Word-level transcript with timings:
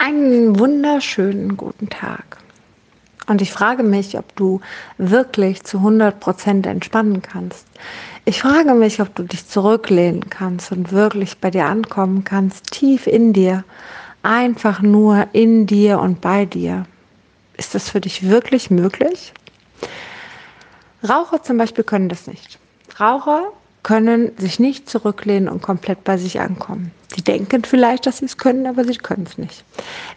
Einen 0.00 0.60
wunderschönen 0.60 1.56
guten 1.56 1.88
Tag. 1.88 2.38
Und 3.26 3.42
ich 3.42 3.52
frage 3.52 3.82
mich, 3.82 4.16
ob 4.16 4.34
du 4.36 4.60
wirklich 4.96 5.64
zu 5.64 5.78
100 5.78 6.20
Prozent 6.20 6.66
entspannen 6.66 7.20
kannst. 7.20 7.66
Ich 8.24 8.42
frage 8.42 8.74
mich, 8.74 9.02
ob 9.02 9.12
du 9.16 9.24
dich 9.24 9.48
zurücklehnen 9.48 10.30
kannst 10.30 10.70
und 10.70 10.92
wirklich 10.92 11.38
bei 11.38 11.50
dir 11.50 11.66
ankommen 11.66 12.22
kannst, 12.22 12.70
tief 12.70 13.08
in 13.08 13.32
dir, 13.32 13.64
einfach 14.22 14.80
nur 14.82 15.26
in 15.32 15.66
dir 15.66 15.98
und 15.98 16.20
bei 16.20 16.44
dir. 16.44 16.86
Ist 17.56 17.74
das 17.74 17.90
für 17.90 18.00
dich 18.00 18.28
wirklich 18.28 18.70
möglich? 18.70 19.32
Raucher 21.06 21.42
zum 21.42 21.58
Beispiel 21.58 21.82
können 21.82 22.08
das 22.08 22.28
nicht. 22.28 22.60
Raucher 23.00 23.52
können 23.88 24.32
sich 24.36 24.60
nicht 24.60 24.90
zurücklehnen 24.90 25.48
und 25.48 25.62
komplett 25.62 26.04
bei 26.04 26.18
sich 26.18 26.40
ankommen. 26.40 26.90
Die 27.16 27.22
denken 27.22 27.64
vielleicht, 27.64 28.04
dass 28.04 28.18
sie 28.18 28.26
es 28.26 28.36
können, 28.36 28.66
aber 28.66 28.84
sie 28.84 28.98
können 28.98 29.24
es 29.26 29.38
nicht. 29.38 29.64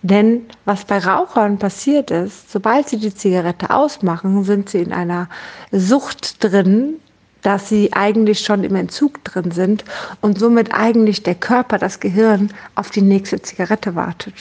Denn 0.00 0.46
was 0.64 0.86
bei 0.86 0.96
Rauchern 0.96 1.58
passiert 1.58 2.10
ist, 2.10 2.50
sobald 2.50 2.88
sie 2.88 2.96
die 2.96 3.14
Zigarette 3.14 3.68
ausmachen, 3.68 4.42
sind 4.44 4.70
sie 4.70 4.78
in 4.80 4.94
einer 4.94 5.28
Sucht 5.70 6.42
drin, 6.42 6.94
dass 7.42 7.68
sie 7.68 7.92
eigentlich 7.92 8.40
schon 8.40 8.64
im 8.64 8.74
Entzug 8.74 9.22
drin 9.24 9.50
sind 9.50 9.84
und 10.22 10.38
somit 10.38 10.72
eigentlich 10.72 11.22
der 11.22 11.34
Körper, 11.34 11.76
das 11.76 12.00
Gehirn 12.00 12.50
auf 12.74 12.88
die 12.88 13.02
nächste 13.02 13.42
Zigarette 13.42 13.94
wartet. 13.94 14.32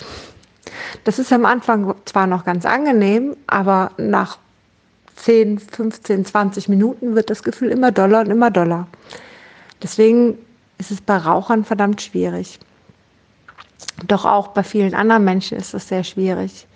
Das 1.04 1.20
ist 1.20 1.34
am 1.34 1.44
Anfang 1.44 1.94
zwar 2.06 2.28
noch 2.28 2.46
ganz 2.46 2.66
angenehm, 2.66 3.36
aber 3.46 3.92
nach 3.98 4.38
10, 5.18 5.60
15, 5.60 6.24
20 6.26 6.70
Minuten 6.70 7.16
wird 7.16 7.30
das 7.30 7.44
Gefühl 7.44 7.72
immer 7.72 7.92
doller 7.92 8.22
und 8.22 8.30
immer 8.30 8.52
doller. 8.52 8.88
Deswegen 9.82 10.38
ist 10.78 10.92
es 10.92 11.02
bei 11.02 11.18
Rauchern 11.18 11.64
verdammt 11.64 12.02
schwierig. 12.02 12.60
Doch 14.08 14.26
auch 14.26 14.50
bei 14.50 14.64
vielen 14.64 14.94
anderen 14.94 15.24
Menschen 15.24 15.58
ist 15.58 15.74
es 15.74 15.88
sehr 15.88 16.04
schwierig. 16.04 16.68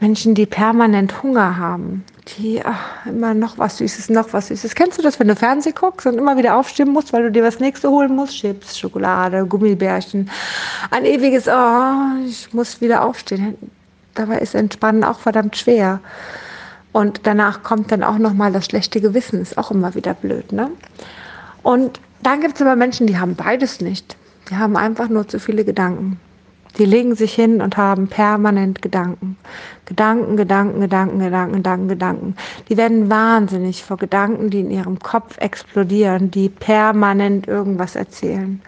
Menschen, 0.00 0.34
die 0.34 0.44
permanent 0.44 1.22
Hunger 1.22 1.56
haben, 1.56 2.04
die 2.36 2.62
ach, 2.62 3.06
immer 3.06 3.32
noch 3.32 3.56
was 3.56 3.78
Süßes, 3.78 4.10
noch 4.10 4.32
was 4.32 4.48
Süßes. 4.48 4.74
Kennst 4.74 4.98
du 4.98 5.02
das, 5.02 5.18
wenn 5.18 5.28
du 5.28 5.34
Fernsehen 5.34 5.74
guckst 5.74 6.06
und 6.06 6.18
immer 6.18 6.36
wieder 6.36 6.56
aufstehen 6.56 6.90
musst, 6.90 7.12
weil 7.12 7.22
du 7.22 7.32
dir 7.32 7.42
was 7.42 7.60
Nächste 7.60 7.88
holen 7.88 8.14
musst? 8.14 8.34
Chips, 8.34 8.78
Schokolade, 8.78 9.46
Gummibärchen. 9.46 10.30
Ein 10.90 11.06
ewiges, 11.06 11.48
oh, 11.48 12.26
ich 12.26 12.52
muss 12.52 12.80
wieder 12.80 13.04
aufstehen. 13.04 13.56
Dabei 14.14 14.38
ist 14.38 14.54
Entspannen 14.54 15.02
auch 15.02 15.18
verdammt 15.18 15.56
schwer. 15.56 16.00
Und 16.92 17.20
danach 17.24 17.62
kommt 17.62 17.90
dann 17.90 18.02
auch 18.02 18.18
nochmal 18.18 18.52
das 18.52 18.66
schlechte 18.66 19.00
Gewissen, 19.00 19.40
ist 19.40 19.56
auch 19.56 19.70
immer 19.70 19.94
wieder 19.94 20.14
blöd. 20.14 20.52
Ne? 20.52 20.70
Und 21.62 22.00
dann 22.22 22.40
gibt 22.40 22.56
es 22.56 22.62
aber 22.62 22.76
Menschen, 22.76 23.06
die 23.06 23.18
haben 23.18 23.34
beides 23.34 23.80
nicht. 23.80 24.16
Die 24.50 24.56
haben 24.56 24.76
einfach 24.76 25.08
nur 25.08 25.26
zu 25.26 25.40
viele 25.40 25.64
Gedanken. 25.64 26.20
Die 26.78 26.84
legen 26.84 27.14
sich 27.14 27.34
hin 27.34 27.62
und 27.62 27.76
haben 27.76 28.06
permanent 28.06 28.82
Gedanken. 28.82 29.38
Gedanken, 29.86 30.36
Gedanken, 30.36 30.80
Gedanken, 30.80 31.18
Gedanken, 31.20 31.56
Gedanken, 31.56 31.88
Gedanken. 31.88 32.36
Die 32.68 32.76
werden 32.76 33.08
wahnsinnig 33.08 33.82
vor 33.82 33.96
Gedanken, 33.96 34.50
die 34.50 34.60
in 34.60 34.70
ihrem 34.70 34.98
Kopf 34.98 35.38
explodieren, 35.38 36.30
die 36.30 36.48
permanent 36.48 37.48
irgendwas 37.48 37.96
erzählen. 37.96 38.60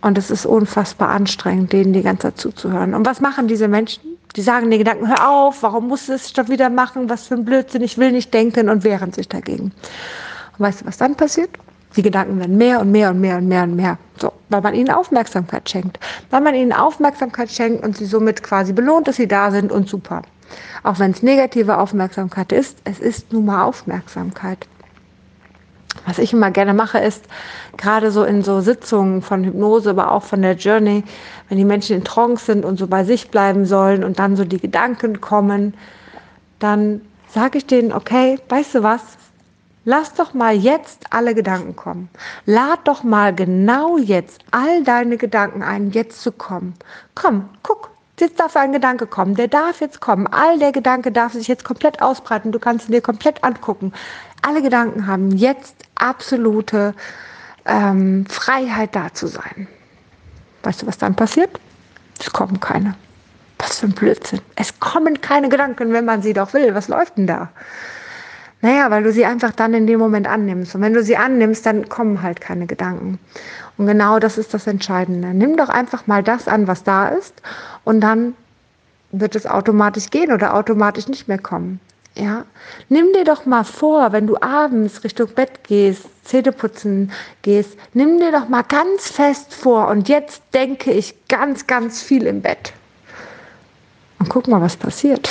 Und 0.00 0.18
es 0.18 0.30
ist 0.30 0.46
unfassbar 0.46 1.10
anstrengend, 1.10 1.72
denen 1.72 1.92
die 1.92 2.02
ganze 2.02 2.28
Zeit 2.28 2.38
zuzuhören. 2.38 2.94
Und 2.94 3.06
was 3.06 3.20
machen 3.20 3.46
diese 3.46 3.68
Menschen? 3.68 4.02
Die 4.34 4.42
sagen 4.42 4.70
den 4.70 4.78
Gedanken, 4.78 5.08
hör 5.08 5.28
auf, 5.28 5.62
warum 5.62 5.88
muss 5.88 6.08
es 6.08 6.32
schon 6.32 6.48
wieder 6.48 6.70
machen, 6.70 7.08
was 7.08 7.26
für 7.26 7.34
ein 7.34 7.44
Blödsinn, 7.44 7.82
ich 7.82 7.98
will 7.98 8.12
nicht 8.12 8.32
denken 8.32 8.68
und 8.68 8.84
wehren 8.84 9.12
sich 9.12 9.28
dagegen. 9.28 9.72
Und 10.56 10.60
weißt 10.60 10.82
du, 10.82 10.86
was 10.86 10.98
dann 10.98 11.16
passiert? 11.16 11.50
Die 11.96 12.02
Gedanken 12.02 12.38
werden 12.38 12.56
mehr 12.56 12.80
und 12.80 12.92
mehr 12.92 13.10
und 13.10 13.20
mehr 13.20 13.38
und 13.38 13.48
mehr 13.48 13.64
und 13.64 13.76
mehr. 13.76 13.98
So, 14.20 14.32
weil 14.48 14.60
man 14.60 14.74
ihnen 14.74 14.90
Aufmerksamkeit 14.90 15.68
schenkt. 15.68 15.98
Weil 16.30 16.40
man 16.40 16.54
ihnen 16.54 16.72
Aufmerksamkeit 16.72 17.50
schenkt 17.50 17.84
und 17.84 17.96
sie 17.96 18.06
somit 18.06 18.42
quasi 18.42 18.72
belohnt, 18.72 19.08
dass 19.08 19.16
sie 19.16 19.26
da 19.26 19.50
sind 19.50 19.72
und 19.72 19.88
super. 19.88 20.22
Auch 20.82 20.98
wenn 20.98 21.10
es 21.10 21.22
negative 21.22 21.78
Aufmerksamkeit 21.78 22.52
ist, 22.52 22.78
es 22.84 23.00
ist 23.00 23.32
nun 23.32 23.46
mal 23.46 23.64
Aufmerksamkeit. 23.64 24.66
Was 26.06 26.18
ich 26.18 26.32
immer 26.32 26.50
gerne 26.50 26.72
mache, 26.72 26.98
ist 26.98 27.24
gerade 27.76 28.10
so 28.10 28.24
in 28.24 28.42
so 28.42 28.60
Sitzungen 28.60 29.22
von 29.22 29.44
Hypnose, 29.44 29.90
aber 29.90 30.12
auch 30.12 30.22
von 30.22 30.40
der 30.42 30.54
Journey, 30.54 31.04
wenn 31.48 31.58
die 31.58 31.64
Menschen 31.64 31.96
in 31.96 32.04
Trance 32.04 32.46
sind 32.46 32.64
und 32.64 32.78
so 32.78 32.86
bei 32.86 33.04
sich 33.04 33.30
bleiben 33.30 33.66
sollen 33.66 34.04
und 34.04 34.18
dann 34.18 34.36
so 34.36 34.44
die 34.44 34.60
Gedanken 34.60 35.20
kommen, 35.20 35.74
dann 36.58 37.00
sage 37.28 37.58
ich 37.58 37.66
denen, 37.66 37.92
okay, 37.92 38.38
weißt 38.48 38.76
du 38.76 38.82
was? 38.82 39.02
Lass 39.84 40.12
doch 40.12 40.34
mal 40.34 40.54
jetzt 40.54 41.06
alle 41.10 41.34
Gedanken 41.34 41.74
kommen. 41.74 42.10
Lad 42.44 42.80
doch 42.84 43.02
mal 43.02 43.34
genau 43.34 43.96
jetzt 43.96 44.44
all 44.50 44.84
deine 44.84 45.16
Gedanken 45.16 45.62
ein, 45.62 45.90
jetzt 45.90 46.20
zu 46.20 46.32
kommen. 46.32 46.74
Komm, 47.14 47.48
guck, 47.62 47.90
jetzt 48.18 48.38
darf 48.38 48.56
ein 48.56 48.72
Gedanke 48.72 49.06
kommen. 49.06 49.34
Der 49.34 49.48
darf 49.48 49.80
jetzt 49.80 50.00
kommen. 50.00 50.26
All 50.26 50.58
der 50.58 50.72
Gedanke 50.72 51.10
darf 51.10 51.32
sich 51.32 51.48
jetzt 51.48 51.64
komplett 51.64 52.02
ausbreiten. 52.02 52.52
Du 52.52 52.58
kannst 52.58 52.88
ihn 52.88 52.92
dir 52.92 53.00
komplett 53.00 53.42
angucken. 53.42 53.92
Alle 54.42 54.60
Gedanken 54.60 55.06
haben 55.06 55.30
jetzt 55.32 55.74
absolute 55.94 56.94
ähm, 57.64 58.26
Freiheit 58.26 58.94
da 58.94 59.12
zu 59.14 59.28
sein. 59.28 59.66
Weißt 60.62 60.82
du, 60.82 60.86
was 60.86 60.98
dann 60.98 61.14
passiert? 61.14 61.58
Es 62.18 62.30
kommen 62.30 62.60
keine. 62.60 62.96
Was 63.58 63.78
für 63.78 63.86
ein 63.86 63.92
Blödsinn. 63.92 64.40
Es 64.56 64.78
kommen 64.78 65.22
keine 65.22 65.48
Gedanken, 65.48 65.92
wenn 65.92 66.04
man 66.04 66.20
sie 66.20 66.34
doch 66.34 66.52
will. 66.52 66.74
Was 66.74 66.88
läuft 66.88 67.16
denn 67.16 67.26
da? 67.26 67.48
Naja, 68.62 68.90
weil 68.90 69.02
du 69.02 69.12
sie 69.12 69.24
einfach 69.24 69.52
dann 69.52 69.72
in 69.72 69.86
dem 69.86 69.98
Moment 69.98 70.28
annimmst. 70.28 70.74
Und 70.74 70.82
wenn 70.82 70.92
du 70.92 71.02
sie 71.02 71.16
annimmst, 71.16 71.64
dann 71.64 71.88
kommen 71.88 72.22
halt 72.22 72.40
keine 72.40 72.66
Gedanken. 72.66 73.18
Und 73.78 73.86
genau 73.86 74.18
das 74.18 74.36
ist 74.36 74.52
das 74.52 74.66
Entscheidende. 74.66 75.28
Nimm 75.28 75.56
doch 75.56 75.70
einfach 75.70 76.06
mal 76.06 76.22
das 76.22 76.46
an, 76.46 76.66
was 76.66 76.84
da 76.84 77.08
ist. 77.08 77.40
Und 77.84 78.00
dann 78.00 78.34
wird 79.12 79.34
es 79.34 79.46
automatisch 79.46 80.10
gehen 80.10 80.32
oder 80.32 80.54
automatisch 80.54 81.08
nicht 81.08 81.28
mehr 81.28 81.38
kommen. 81.38 81.80
Ja, 82.16 82.44
nimm 82.88 83.12
dir 83.12 83.24
doch 83.24 83.46
mal 83.46 83.64
vor, 83.64 84.12
wenn 84.12 84.26
du 84.26 84.36
abends 84.40 85.04
Richtung 85.04 85.28
Bett 85.28 85.64
gehst, 85.64 86.06
Zähne 86.24 86.52
putzen 86.52 87.12
gehst, 87.42 87.78
nimm 87.94 88.18
dir 88.18 88.32
doch 88.32 88.48
mal 88.48 88.62
ganz 88.62 89.08
fest 89.08 89.54
vor 89.54 89.88
und 89.88 90.08
jetzt 90.08 90.42
denke 90.52 90.92
ich 90.92 91.14
ganz, 91.28 91.66
ganz 91.66 92.02
viel 92.02 92.26
im 92.26 92.42
Bett. 92.42 92.72
Und 94.18 94.28
guck 94.28 94.48
mal, 94.48 94.60
was 94.60 94.76
passiert. 94.76 95.30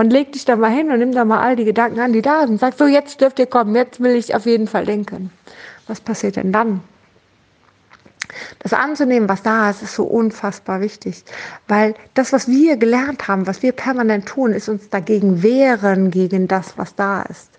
Und 0.00 0.08
leg 0.08 0.32
dich 0.32 0.46
da 0.46 0.56
mal 0.56 0.70
hin 0.70 0.90
und 0.90 0.98
nimm 0.98 1.12
da 1.12 1.26
mal 1.26 1.40
all 1.40 1.56
die 1.56 1.66
Gedanken 1.66 2.00
an, 2.00 2.14
die 2.14 2.22
da 2.22 2.46
sind. 2.46 2.58
Sag 2.58 2.72
so, 2.78 2.86
jetzt 2.86 3.20
dürft 3.20 3.38
ihr 3.38 3.44
kommen, 3.44 3.74
jetzt 3.74 4.00
will 4.00 4.16
ich 4.16 4.34
auf 4.34 4.46
jeden 4.46 4.66
Fall 4.66 4.86
denken. 4.86 5.30
Was 5.88 6.00
passiert 6.00 6.36
denn 6.36 6.52
dann? 6.52 6.80
Das 8.60 8.72
anzunehmen, 8.72 9.28
was 9.28 9.42
da 9.42 9.68
ist, 9.68 9.82
ist 9.82 9.94
so 9.94 10.04
unfassbar 10.04 10.80
wichtig, 10.80 11.22
weil 11.68 11.94
das, 12.14 12.32
was 12.32 12.48
wir 12.48 12.78
gelernt 12.78 13.28
haben, 13.28 13.46
was 13.46 13.62
wir 13.62 13.72
permanent 13.72 14.24
tun, 14.24 14.52
ist 14.52 14.70
uns 14.70 14.88
dagegen 14.88 15.42
wehren, 15.42 16.10
gegen 16.10 16.48
das, 16.48 16.78
was 16.78 16.94
da 16.94 17.20
ist. 17.24 17.50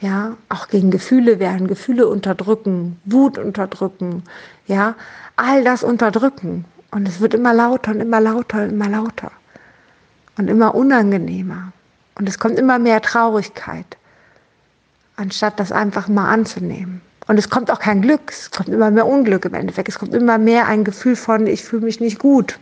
Ja, 0.00 0.36
auch 0.48 0.66
gegen 0.66 0.90
Gefühle 0.90 1.38
wehren, 1.38 1.68
Gefühle 1.68 2.08
unterdrücken, 2.08 3.00
Wut 3.04 3.38
unterdrücken, 3.38 4.24
ja, 4.66 4.96
all 5.36 5.62
das 5.62 5.84
unterdrücken. 5.84 6.64
Und 6.90 7.06
es 7.06 7.20
wird 7.20 7.34
immer 7.34 7.54
lauter 7.54 7.92
und 7.92 8.00
immer 8.00 8.20
lauter 8.20 8.64
und 8.64 8.70
immer 8.70 8.88
lauter 8.88 9.30
und 10.38 10.48
immer 10.48 10.74
unangenehmer. 10.74 11.72
Und 12.14 12.28
es 12.28 12.38
kommt 12.38 12.58
immer 12.58 12.78
mehr 12.78 13.02
Traurigkeit, 13.02 13.96
anstatt 15.16 15.60
das 15.60 15.72
einfach 15.72 16.08
mal 16.08 16.30
anzunehmen. 16.30 17.02
Und 17.26 17.38
es 17.38 17.50
kommt 17.50 17.70
auch 17.70 17.78
kein 17.78 18.00
Glück, 18.00 18.30
es 18.30 18.50
kommt 18.50 18.70
immer 18.70 18.90
mehr 18.90 19.06
Unglück 19.06 19.44
im 19.44 19.54
Endeffekt. 19.54 19.88
Es 19.88 19.98
kommt 19.98 20.14
immer 20.14 20.38
mehr 20.38 20.66
ein 20.66 20.82
Gefühl 20.82 21.14
von, 21.14 21.46
ich 21.46 21.62
fühle 21.62 21.84
mich 21.84 22.00
nicht 22.00 22.18
gut. 22.18 22.58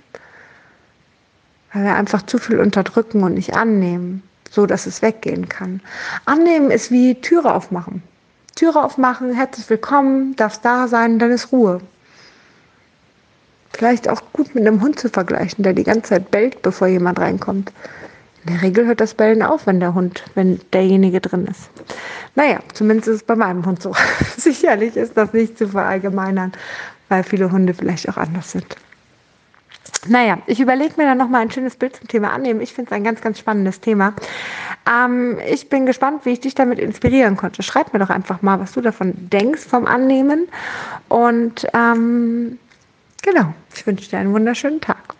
Weil 1.73 1.85
wir 1.85 1.95
einfach 1.95 2.23
zu 2.23 2.39
viel 2.39 2.59
unterdrücken 2.59 3.23
und 3.23 3.35
nicht 3.35 3.55
annehmen, 3.55 4.23
so 4.51 4.67
dass 4.67 4.87
es 4.87 5.03
weggehen 5.03 5.49
kann. 5.49 5.81
Annehmen 6.25 6.71
ist 6.71 6.91
wie 6.91 7.15
Türe 7.21 7.55
aufmachen. 7.55 8.03
Türe 8.57 8.83
aufmachen, 8.83 9.35
herzlich 9.35 9.69
willkommen, 9.71 10.35
darfst 10.37 10.65
da 10.65 10.89
sein, 10.89 11.19
dann 11.19 11.31
ist 11.31 11.53
Ruhe. 11.53 11.81
Vielleicht 13.77 14.09
auch 14.09 14.23
gut 14.33 14.55
mit 14.55 14.67
einem 14.67 14.81
Hund 14.81 14.99
zu 14.99 15.11
vergleichen, 15.11 15.63
der 15.63 15.75
die 15.75 15.85
ganze 15.85 16.11
Zeit 16.11 16.31
bellt, 16.31 16.63
bevor 16.63 16.87
jemand 16.87 17.19
reinkommt. 17.19 17.73
In 18.47 18.55
der 18.55 18.63
Regel 18.63 18.87
hört 18.87 19.01
das 19.01 19.13
Bellen 19.13 19.43
auf, 19.43 19.67
wenn 19.67 19.81
der 19.81 19.93
Hund, 19.93 20.25
wenn 20.35 20.61
derjenige 20.73 21.21
drin 21.21 21.47
ist. 21.47 21.69
Naja, 22.37 22.61
zumindest 22.73 23.09
ist 23.09 23.15
es 23.17 23.23
bei 23.23 23.37
meinem 23.37 23.67
Hund 23.67 23.83
so. 23.83 23.93
Sicherlich 24.39 24.97
ist 24.97 25.17
das 25.17 25.35
nicht 25.35 25.59
zu 25.59 25.69
verallgemeinern, 25.69 26.53
weil 27.11 27.23
viele 27.23 27.53
Hunde 27.53 27.75
vielleicht 27.75 28.09
auch 28.09 28.17
anders 28.17 28.53
sind. 28.53 28.77
Naja, 30.09 30.39
ich 30.47 30.59
überlege 30.59 30.95
mir 30.97 31.05
dann 31.05 31.19
nochmal 31.19 31.43
ein 31.43 31.51
schönes 31.51 31.77
Bild 31.77 31.97
zum 31.97 32.09
Thema 32.09 32.33
annehmen. 32.33 32.63
Ich 32.63 32.73
finde 32.73 32.91
es 32.91 32.97
ein 32.97 33.05
ganz, 33.05 33.21
ganz 33.21 33.39
spannendes 33.39 33.81
Thema. 33.81 34.15
Ähm, 34.91 35.39
ich 35.47 35.69
bin 35.69 35.85
gespannt, 35.85 36.25
wie 36.25 36.31
ich 36.31 36.41
dich 36.41 36.55
damit 36.55 36.79
inspirieren 36.79 37.37
konnte. 37.37 37.63
Schreib 37.63 37.93
mir 37.93 37.99
doch 37.99 38.11
einfach 38.11 38.41
mal, 38.41 38.59
was 38.59 38.73
du 38.73 38.81
davon 38.81 39.13
denkst 39.17 39.65
vom 39.65 39.87
Annehmen. 39.87 40.49
Und 41.09 41.67
ähm, 41.75 42.59
genau, 43.27 43.53
ich 43.75 43.87
wünsche 43.87 44.09
dir 44.09 44.19
einen 44.19 44.33
wunderschönen 44.33 44.81
Tag. 44.81 45.15